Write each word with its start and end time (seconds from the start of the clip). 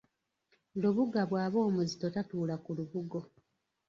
Lubuga 0.81 1.21
bwaba 1.29 1.57
omuzito 1.67 2.05
tatuula 2.15 2.55
ku 2.63 2.69
lubugo. 2.77 3.19